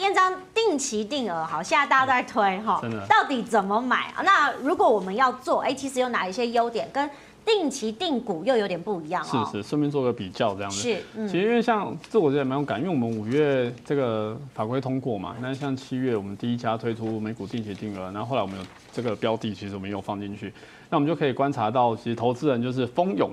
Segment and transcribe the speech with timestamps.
[0.00, 4.22] 彦彰定期定额好，现在大家都在推哈，真的，到底怎么买啊？
[4.24, 7.08] 那如果我们要做，哎，其实有哪一些优点跟？
[7.42, 10.82] 定期定股又有点不一样哦，是是，顺便做个比较这样子。
[10.82, 20.52] 是，嗯、其实因为像这我觉得蛮有感，因为我们五月这个法规通过嘛，那像七月我们第一家推出美股定期定额，然后后来我们有这个标的，其实我们也有放进去，
[20.90, 23.30] 那我们就可以观察到，其实投资人就是蜂拥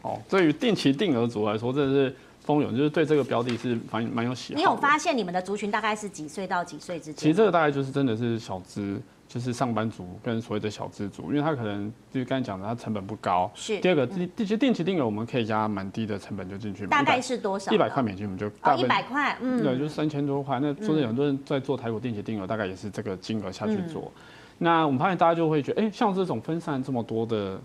[0.00, 0.18] 哦。
[0.28, 2.16] 对于定期定额族来说，真的是
[2.54, 4.58] 蜂拥，就是对这个标的是蛮蛮有喜好。
[4.58, 7.14] 你有发现你们的族群大概是几岁到几岁之间？
[7.14, 9.00] 其实这个大概就是真的是小资。
[9.32, 13.48] 就是上班族跟所谓的小资族，因为他可能就是刚才讲的，他成本不高。
[13.54, 13.78] 是。
[13.78, 16.84] 第二个，定定期定期定额，我们可以加蛮低的成本就进去。
[16.88, 17.70] 大概是多少？
[17.70, 18.48] 一百块美金，我们就。
[18.48, 19.62] 哦，一百块，嗯。
[19.62, 20.58] 对，就是三千多块。
[20.58, 24.10] 那说真的，很多人在做台股定期定额，大概也是这个金额下去做。
[24.16, 24.22] 嗯、
[24.58, 27.56] 那我们发现大家就会觉得，哎、欸，像这种分散这么多的。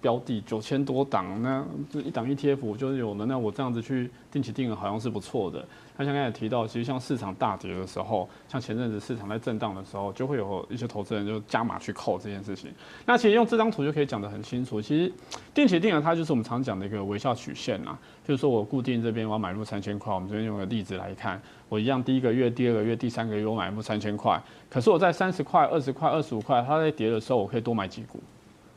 [0.00, 3.24] 标的九千多档，那这一档 ETF 就是有的。
[3.26, 5.64] 那我这样子去定期定额，好像是不错的。
[5.96, 12.72] 他像刚才提到，其实像市场大跌的时候，像前阵子市场在震荡的时候，就会有一些投资人就加码去扣这件事情。
[13.06, 14.80] 那其实用这张图就可以讲得很清楚。
[14.80, 15.12] 其实
[15.54, 17.96] 定期定额它就是我们常讲的一个微笑曲线啦，
[18.26, 28.18] 就是说我固定这边我要买入三千块，我们这边用个例子来看，我一样第一个月、第二个月、第三个月我买入三千块，可是我在三十块、二十块、二十五块，它在跌的时候，我可以多买几股。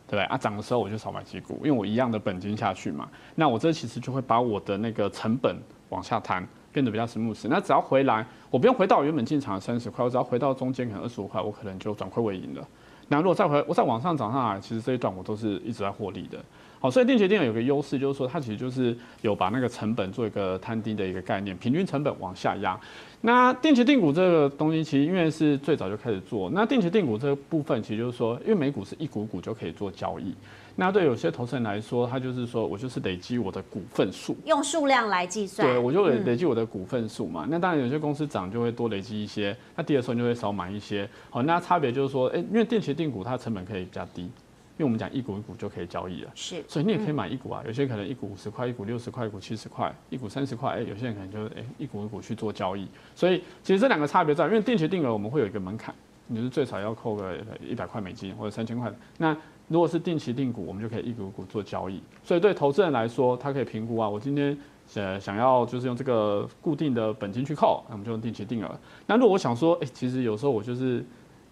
[0.08, 3.10] 对啊，涨的时候我就少买几股，因为我一样的本金下去嘛。
[3.34, 5.58] 那我这其实就会把我的那个成本
[5.90, 7.48] 往下摊，变得比较 smooth。
[7.50, 12.68] 那只要回来，我不用回到原本进场的三十块，我只要回到中间可能二十五块，我可能就转亏为盈了。
[13.08, 16.40] 那如果再回，我再往上涨上来，其实这一段我都是一直在获利的。
[16.80, 22.80] 好，所以定期定有个优势，就是说它其实就是有把那个成本做一个摊低的一个概念，平均成本往下压。
[23.22, 30.36] 那定期定股这个东西，其实因为是最早就开始做，那定期定股这个部分，其实就是说，因为美股是一股股就可以做交易。
[30.76, 35.68] 那对有些投资人来说，他就是说我就是累积我的股份数，用数量来计算。
[35.68, 37.48] 对，我就累累积我的股份数嘛。
[37.50, 41.10] 那当然有些公司涨就会多累积一些，那跌的时候你就会少买一些。
[41.30, 44.30] 好，那差别就是说，哎，因为定期定股它的成本可以比较低。
[44.78, 47.64] 因为我们讲一股一股就可以交易了，是，所以你也可以买一股啊。
[47.66, 50.72] 有些可能一股五十块，一股六十块，一股七十块，一股三十块。
[50.72, 52.86] 哎，有些人可能就是哎一股一股去做交易。
[53.16, 55.96] 所以其实这两个差别在，因为定期定额我们会有一个门槛，
[56.28, 58.94] 你是最少要扣个一百块美金或者三千块。
[59.18, 59.34] 那
[59.68, 62.02] 如果是定期定股，我们就可以一股股做交易。
[62.24, 64.58] 所以对投资人来说，他可以评估啊，我今天
[64.96, 68.80] 呃想要就是用这个固定的本金去扣，那我们就用定期定额。
[69.08, 71.06] 那如果我想说，哎，其实有时候我就是。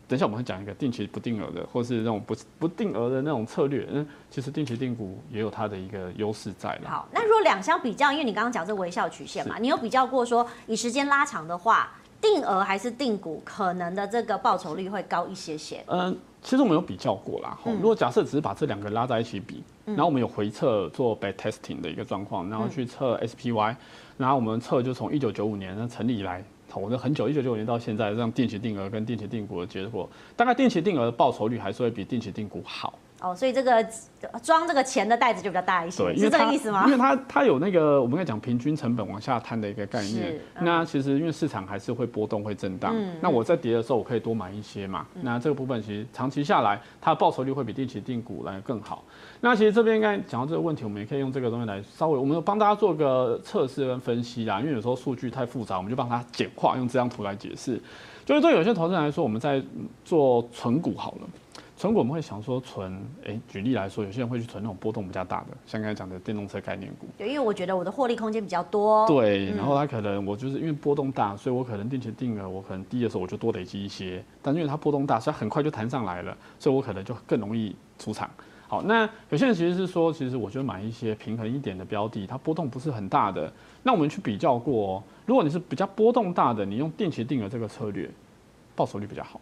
[0.06, 3.88] 等一下我们会讲一个定期不定额的，或是那种不不定额的那种策略。
[3.90, 6.90] 嗯，其实定期定股也有它的一个优势在了。
[6.90, 11.90] 好，那如果两相比较，因为你刚刚讲这微笑曲线嘛，你有比较过说，以时间拉长的话，
[12.24, 15.84] 定额还是定股可能的这个报酬率会高一些些？
[15.88, 17.60] 嗯，其实我们有比较过啦。
[17.66, 23.76] 嗯、如果假设只是把这两个拉在一起比，然后我们有回测做 back testing 的一个状况，然后去测 SPY，
[24.18, 26.42] 然后我们测就从一九九五年成立以来。
[26.76, 32.98] 我们很久，一九九五年到现在，这样定期定额跟定期定股的结果，大概定期定额的报酬率还是会比定期定股好。
[33.24, 33.82] 哦，所以这个
[34.42, 36.84] 装这个钱的袋子就比较大一些，是这个意思吗？
[36.88, 40.34] 因为它它有那个我们在讲平均成本往下摊的一个概念。
[40.56, 45.06] 嗯、那其实因为市场还是会波动会震荡，嗯、那我在跌的时候我可以多买一些嘛。
[45.16, 49.06] 嗯、那这个部分其实长期下来，它的报酬率会比定期定股来更好。
[49.40, 54.60] 那其实这边应该讲到这个问题，我们也可以用这个东西来稍微，我们帮大家做个测试跟分析啦。
[54.60, 57.82] 因为有时候数据太复杂，我们就帮它简化，用这张图来解释。
[58.26, 59.62] 就是对有些投资人来说，我们在
[60.04, 61.28] 做存股好了。
[61.84, 67.06] 存股我们会想说存，哎，举例来说，有些人会去存那种波动比较大的，像刚才讲的电动车概念股。
[67.18, 69.06] 对，因为我觉得我的获利空间比较多。
[69.06, 78.32] 对，然后它可能我就是因为波动大，所以我可能定期定额，我可能低的时候我就多累积一些，但因为它波动大，所以它很快就弹上来了，所以我可能就更容易出场。
[78.70, 83.52] 好，那有些人其实是说，其实我就买一些平衡一点的标的，它波动不是很大的。
[83.84, 88.10] 那我们去比较过哦，如果你是比较波动大的，你用定期定额这个策略，
[88.74, 89.42] 报酬率比较好。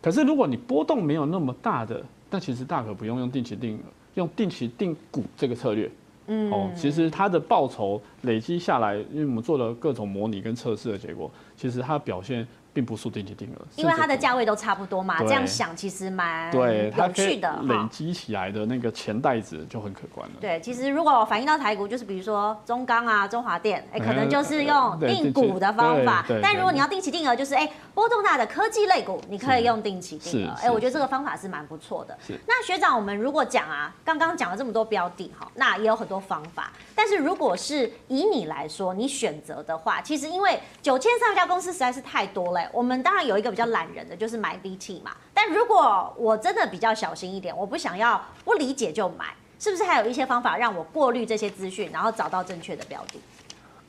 [0.00, 3.82] 可是如果你波动没有那么大的，那其实大可不用用定期定额，
[4.14, 5.90] 用定期定股这个策略。
[6.26, 12.46] 嗯，哦，其实它的报酬累积下来，因为我们做了各种模拟跟测试的结果，其实它表现。
[12.78, 15.18] 并不是定期定额，因为它的价位都差不多嘛。
[15.24, 20.36] 这样想其实蛮对有趣的，累积起来的那个钱袋子就很可观了。
[20.40, 26.24] 对，其实如果反映到台股，就是比如说中钢啊、中华电，哎，可能就是用定股的方法。
[26.40, 30.54] 但如果你要定期定额，就是哎波动大的科技类股，你可以用定期定额。
[30.62, 32.16] 哎，我觉得这个方法是蛮不错的。
[32.46, 36.70] 那学长，我们如果讲啊，刚刚讲了这么多标的哈，那也有很多方法。
[36.94, 42.67] 但是如果是以你来说，你选择的话，其实因为九千三百家公司实在是太多了。
[42.72, 45.12] 我们当然有一个比较懒人的，就是买 VT 嘛。
[45.34, 53.20] 但如果我真的比较小心一点，我不想要不理解就买，是不是还有一些方法让我过滤这些资讯，然后找到正确的标的？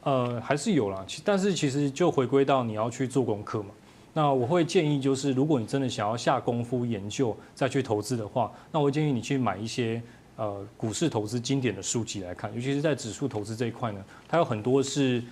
[0.04, 3.70] 呃，还是有啦，但是其实就回归到你要去做功课嘛。
[4.14, 10.02] 那我会建议就是，如果你真的想要下功夫研究再去投资的话，那我会建议你去买一些
[10.36, 15.24] 呃股市投资经典的书籍来看，尤其是在指数投资这一块呢，它有很多是。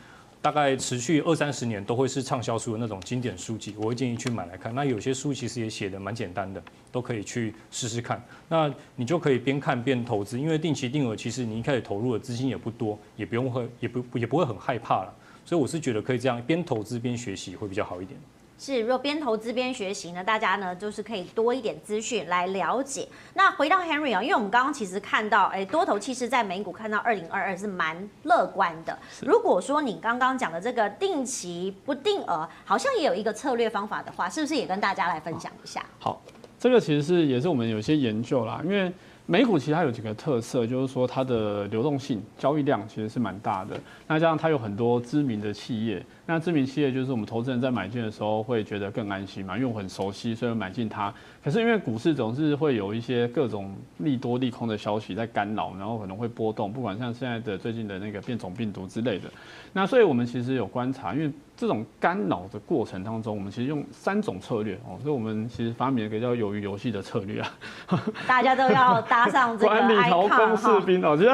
[0.41, 4.73] 大概持续二三十年都会是畅销书的那种经典书籍，我会建议去买来看。
[4.73, 6.61] 那有些书其实也写的蛮简单的，
[6.91, 8.23] 都可以去试试看。
[8.47, 15.13] 那你就可以边看边投资，因为定期定额其实你一开始投入的资金也不多，也不用会也不也不会很害怕了。
[15.43, 18.19] 所以我是觉得可以这样边投资边学习会比较好一点。
[18.59, 23.07] 是，如果边投资边学习呢，大家呢就是可以多一点资讯来了解。
[23.36, 28.98] 那回到 Henry 啊，因为我们刚刚其实看到，哎，多头其实在美股看到二零二二是蛮乐观的。
[29.21, 35.86] 如果说你刚刚讲的这个定期不定额，好像也有一个策略方法的话，是不是也跟大家来分享一下？
[36.00, 36.21] 好，
[36.59, 38.92] 这个其实是也是我们有些研究啦，因为。
[39.30, 43.77] 美股其实它有几个特色，就是说它的流动性、交易量其实是蛮大的。
[44.07, 51.12] 那加上它有很多知名的企业，那知名企业就是我们投资人在买进的时候会觉得更安心嘛，因为我很熟悉，所以买进它。
[51.41, 59.29] 可是因为股市总是会有一些各种利多利空的消息在干扰，然后可能会波动，不管像现在的最近的那个变种病毒之类的。
[59.71, 71.30] 那所以我们其实有观察，因为这种干扰的过程当中，我们其实用三种策略哦，所以我们其实发明了一个叫鱿鱼游戏的策略啊，大家都要搭上这个 管理头公士兵哦，其实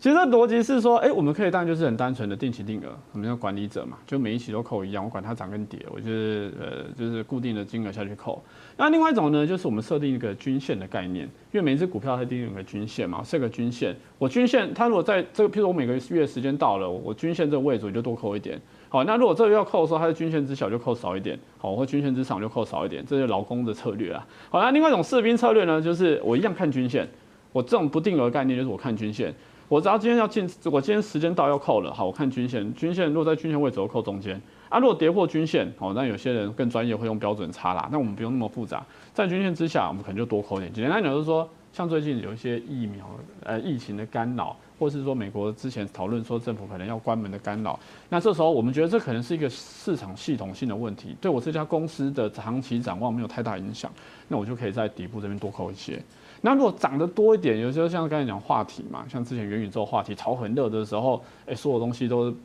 [0.00, 8.40] 其实逻辑是说，哎，我们可以当然就是很单纯的定期定额，我们叫管理者嘛，就每一期都扣一样，我管它涨跟跌，我就是呃就是固定的金额下去扣。
[8.76, 18.56] 那另外一种呢，就是我们设定一个均线的概念，因为每一只股票它一定有个均线嘛，设个均线，我均线它如果在这个，譬如我每个月时间到了，我均线这个位置我就多扣一点。
[18.88, 24.24] 好，那如果这个要扣的时候，它的均线之小就扣少一点，好，或均线之上就扣少一点，这是劳工的策略啊。
[24.48, 27.08] 好，那另外一种士兵策略呢，就是我一样看均线，
[27.50, 29.34] 我这种不定额概念就是我看均线，
[29.68, 34.40] 我只要今天要进，我今天时间到要扣了，好，我看均线，均线落在均线位置，我扣中间。
[34.68, 40.72] 啊，如果跌破均线，好，那有些人更专业会用标准差啦，那我们不用那么复杂，在均线之下，我们可能就多扣点。
[40.72, 43.06] 简单讲就是说，像最近有一些疫苗，
[43.44, 44.56] 呃，疫情的干扰。
[44.78, 47.76] 或是说美国之前讨论说政府可能要关门的干扰，
[48.08, 53.90] 那这时候我们觉得这可能是一个市场系统性的问题，对我这家公司的长期展望没有太大影响，
[54.28, 56.00] 那我就可以在底部这边多扣一些。
[56.40, 62.36] 那如果涨得多一点，有时候像刚才讲话题嘛，像之前元宇宙话题炒很热的时候，哎，所有东西都是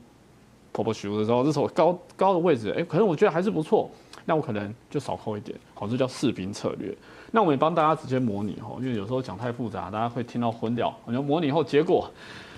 [0.71, 3.89] 婆婆许的时候，这时候高高的位置，哎，可能我觉得还是不错，
[4.25, 6.95] 那我可能就少扣一点，好，这叫士兵策略。
[7.31, 10.93] 那我们也帮大家直接模拟哈，因为有时候讲太复杂，大家会听到昏掉。
[11.05, 12.09] 我就模拟后结果，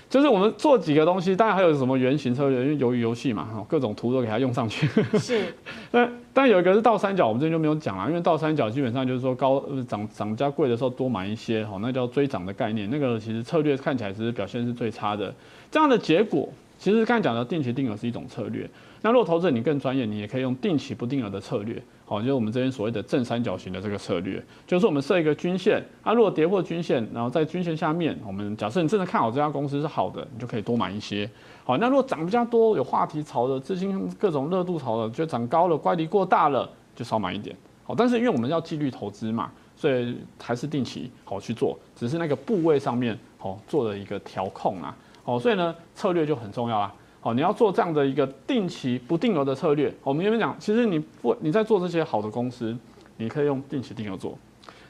[0.10, 4.88] 就是我们做几个东西，当然还有什么原型策略，因为由于游戏嘛，哈，各种图都给它用上去。
[5.18, 5.54] 是。
[5.92, 12.90] 但但有一个是倒三角，我们这边就没有讲了，因为倒三角基本上就是说高涨涨价贵的时候多买一些，好，那叫追涨的概念。
[12.90, 15.34] 那个其实策略看起来其实表现是最差的。
[15.72, 18.70] 这样的结果，其实刚才讲的定期定额是一种策略。
[19.02, 21.82] 那如果投资者你更专业，你也可以用定期不定额的策略。
[22.06, 31.30] 好，就是我们这边所谓的正三角形的这个策略，就是我们设一个均线，它如果跌破均线，然后在均线下面，我们假设你真的看好这家公司是好的，你就可以多买一些。
[31.64, 37.56] 好，那如果涨比较多，有话题炒的，资金各种热度炒的，就涨高了，乖离过大了，就少买一点。
[37.84, 44.96] 好，但是因为我们要纪律投资嘛，所以还是定期好去做，只是那个部位上面好做了一个调控啊。
[45.26, 46.94] 好，所以呢，策略就很重要啦。
[47.24, 49.92] 哦，你要做这样的一个定期不定额的策略。
[50.04, 52.78] 我们前面讲，其实你不你在做这些好的公司，
[53.18, 54.38] 你可以用定期定额做，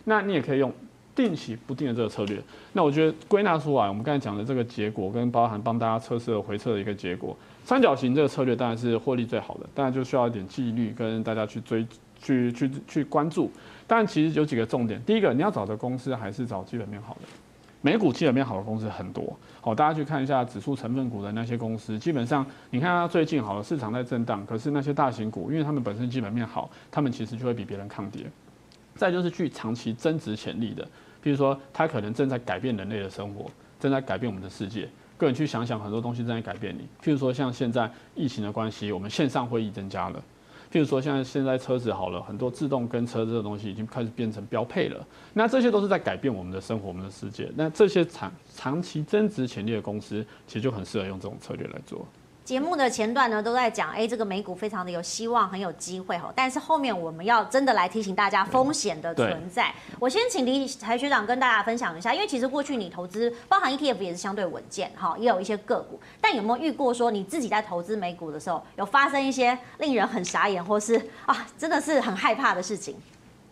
[0.03, 0.69] 那你也可以用
[1.15, 2.37] 定期不定额这个策略。
[2.73, 11.87] 那我觉得归纳出来，我们刚才讲的这个结果，跟包含帮大家测试和回测的一个结果，三角形这个策略当然是获利最好的，当然就需要一点纪律跟大家去追、
[12.21, 13.49] 去去去关注。
[13.87, 17.21] 但其实有几个重点，第一个你要找的公司还是找基本面好的。
[17.85, 28.23] 美股基本面好的公司很多，好，大家去看一下指数成分股的那些公司，基本上你看它最近好了，市场在震荡，可是那些大型股，因为他们本身基本面好，他们其实就会比别人抗跌。
[28.95, 30.83] 再就是具长期增值潜力的，
[31.21, 33.45] 比如说它可能正在改变人类的生活，
[33.79, 34.89] 正在改变我们的世界。
[35.15, 40.19] 个人去想想，很多东西正在改变你，譬如说像现在疫情的关系，我们线上会议增加了。
[40.75, 45.07] 譬如说，像现在车子好了，很多自动跟车这个东西已经开始变成标配了。
[45.33, 47.49] 那这些都是在改变我们的生活，我们的世界。
[47.55, 52.05] 那这些长长期增值潜力的公司，其实就很适合用这种策略来做。
[52.45, 56.31] 节目的前段呢，都在讲，哎，这个美股非常的有希望，很有机会哈。
[56.35, 59.73] 但是后面我们要真的来提醒大家风险的存在。
[59.99, 65.99] 我先请李财学长跟大家分享一下，因为其实过去你投资，包含 ETF 也是相对稳健哈，也有一些个股。
[66.21, 72.93] 但有没有遇过说你自己在投资美股的时候，有发生一些令人很傻眼，或是啊，真的是很害怕的事情？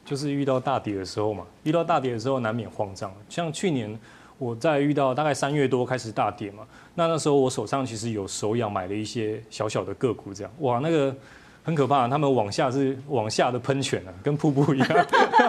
[0.06, 3.12] 就是遇到大跌的时候嘛，遇到大跌的时候难免慌张。
[3.28, 4.00] 像去年。
[4.38, 11.16] 我在遇到大概三月多开始大跌嘛，那那时候我手上其实有手痒买了一些小小的个股，这样哇那个。
[11.64, 14.90] 很可怕，他们往下是往下的喷泉啊，跟瀑布一样，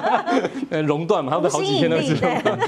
[0.70, 2.58] 呃，熔断嘛，他们好几天都是熔断。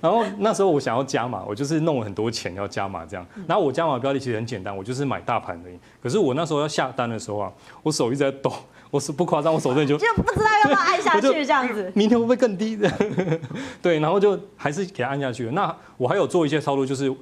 [0.00, 3.26] 然后那时候我想要加码，我就是弄了很多钱要加码这样。
[3.46, 5.78] 然后我加码标的其实很简单，我就是买大盘而已。
[6.02, 8.50] 可是我那时候要下单的时候啊，我手一直在抖，
[8.90, 11.92] 我是不夸张，我手真的就就不知道要不要按下去这样子。
[11.94, 12.90] 明天会不会更低的？
[13.82, 15.50] 对，然后就还是给它按下去。
[15.50, 17.14] 那我还有做一些操作，就是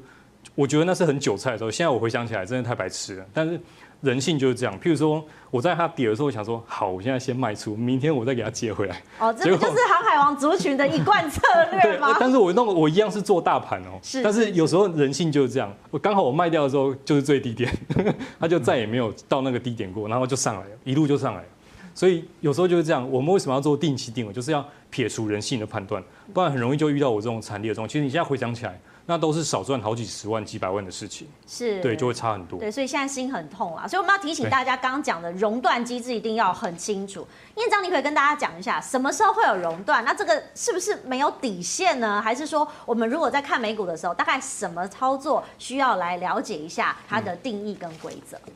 [0.55, 1.71] 我觉得那是很韭菜的时候。
[1.71, 3.27] 现在我回想起来，真的太白痴了。
[3.35, 3.61] 但是。
[4.00, 9.02] 人性就是这样，譬如说我在它跌的时候，我想说好，我现在先卖出，明天我再给它接回来。
[9.19, 11.40] 哦，这个就是航海王族群的一贯策
[11.73, 12.17] 略 吗？
[12.21, 14.23] 但是我弄我一样是做大盘哦， 是。
[14.23, 17.73] 但是有时候人性就是这样，我刚好我卖掉的时候就是最低点，
[18.38, 21.49] 它就再也没有到那个低点过，然后就上来了，一路就上来了。
[21.93, 24.33] 所以有时候就是这样，我们为什么要做定期定额？
[24.33, 26.00] 就是要撇除人性的判断，
[26.33, 27.88] 不然很容易就遇到我这种惨烈的状况。
[27.88, 28.81] 其实你现在回想起来。
[29.11, 32.61] 那都是少赚好几十万、几百万的事情，是对，就会差很多。
[32.61, 37.27] 对，所以现在心很痛啊，所以我们要提醒大家，刚刚讲的熔断机制一定要很清楚。
[37.57, 40.05] 燕璋，你可以跟大家讲一下，什么时候会有熔断？
[40.05, 42.21] 那这个是不是没有底线呢？
[42.21, 48.37] 还是说，我们如果在看美股的时候，大概什么操作需要来了解一下它的定义跟规则？
[48.47, 48.53] 嗯，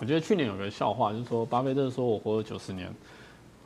[0.00, 2.92] 我觉得去年有个笑话，就是说巴菲特说我活了九十年，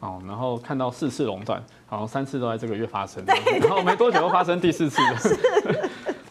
[0.00, 3.24] 哦，然后看到四次熔断，好像三次都在这个月发生，
[3.58, 5.00] 然后没多久又发生第四次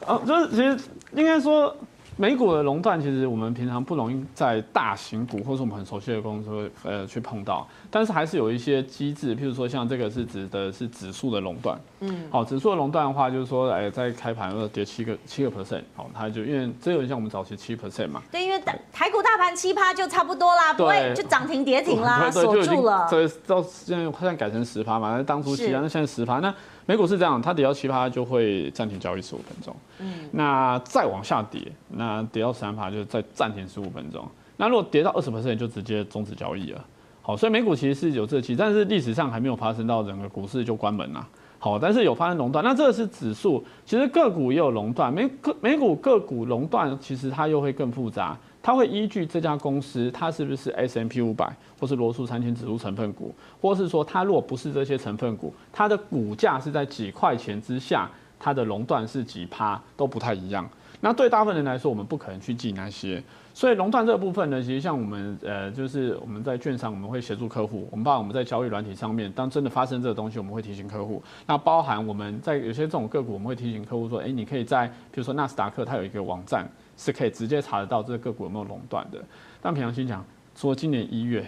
[0.05, 0.13] 了。
[0.13, 1.75] 哦，就是其实应该说，
[2.17, 18.61] 美股的熔断，其实我们平常不容易在大型股或是我们很熟悉的公司呃去碰到，但是还是有一些机制，譬如说像这个是指的是指数的熔断，嗯，好，指数的熔断的话，就是说，哎，在开盘要跌七个七个 percent，好，它就因为这有点像我们早期七 percent 嘛，对，因为
[18.93, 26.53] 台股大盘七趴就差不多啦，不会就涨停跌停啦， 锁住了，所以到现在现在改成十趴嘛，那当初七，那现在十趴，那。
[26.85, 29.75] 美股是这样，它跌到七趴就会暂停交易十五分钟。
[29.99, 34.27] 嗯，那再往下跌，那跌到三趴就再暂停十五分钟。
[34.57, 36.85] 那如果跌到二十 percent 就直接终止交易了。
[37.21, 41.27] 好，所以美股其实是有这期，但是历史上还没有发生到整个股市就关门了。
[41.57, 42.63] 好，但是有发生熔断。
[42.63, 45.11] 那这个是指数，其实个股也有熔断。
[45.11, 48.37] 美个美股个股熔断，其实它又会更复杂。
[48.65, 53.31] 它会依据这家公司，它是不是 S M P 五百，或是罗素三千指数成分股，
[53.61, 60.67] 或是说它如果不是这些成分股，它的股价是在几块钱之下，它的熔断是几趴都不太一样。
[60.99, 63.21] 那对大部分人来说，我们不可能去记那些，
[63.53, 71.21] 所以熔断这个部分呢，其实像我们呃，就是我们在券商，我们会协助客户，我们把我们在交易软体上面，当真的发生这个东西，我们会提醒客户。
[71.45, 76.67] 那包含我们在有些这种个股，我们会提醒客户说，哎，你可以在比如说纳斯达克，它有一个网站。
[76.97, 79.23] 是可以直接查得到这个个股有没有垄断的，
[79.61, 80.25] 但平常心讲，
[80.55, 81.45] 说今年一月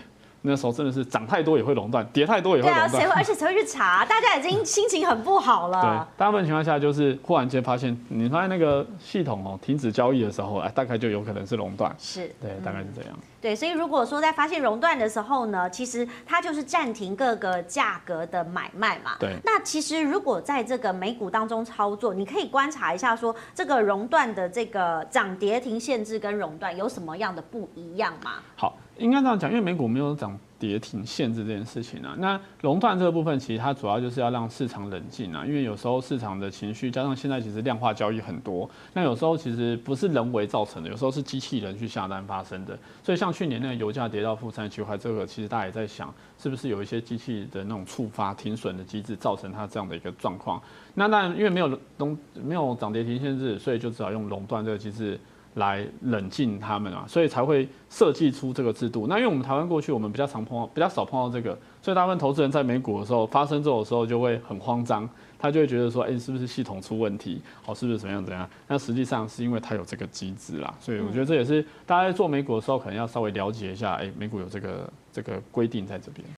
[0.47, 2.89] 那时候真的是涨太多也会垄断，跌太多也会垄断。
[2.89, 3.13] 对啊，谁会？
[3.13, 4.05] 而且谁会去查？
[4.05, 5.81] 大家已经心情很不好了。
[5.81, 11.93] 对，大部分情况下就是忽然间发现，你发现那个系统哦停止交易的时候，哎，大概就有可能是垄断。
[11.99, 13.11] 是，对，大概是这样。
[13.39, 19.11] 对，所以如果说在发现熔断的时候呢，其实它就是暂停各个价格的买卖嘛。
[19.19, 19.35] 对。
[19.43, 28.31] 那其实如果在这个美股当中操作，你可以观察一下，说这个熔断的这个涨跌停限制跟熔断有什么样的不一样吗？
[28.55, 32.15] 好，应该这样讲，因为美股没有涨跌停限制这件事情啊。
[32.17, 43.33] 那熔断这个部分，其实它主要就是要让市场冷静啊，因为有时候市场的情绪加上现在其实量化交易很多，那有时候其实不是人为造成的，有时候是机器人去下单发生的，所以像。
[43.37, 50.59] 去年那个油价跌到负三十七块，这个其实大家也在想，是不是有一些机器的那种触发停损的机制，造成它这样的一个状况？
[50.95, 55.19] 那当然，因为没有熔没有涨跌停限制，所以就只好用熔断这个机制
[55.57, 59.05] 来冷静他们啊，所以才会设计出这个制度。
[59.07, 65.07] 那因为我们台湾过去我们比较常碰到，比较少碰到这个，所以大部分投资人在美股的时候发生这种时候就会很慌张。
[65.39, 67.39] 他就会觉得说，哎、欸，是不是系统出问题？
[67.67, 68.49] 哦，是不是怎么样怎样？
[68.67, 76.36] 那实际上是因为它有这个机制啦，所以我觉得这也是大家在做美股的时候可能要稍微了解一下，哎、欸，美股有这个这个规定在这边。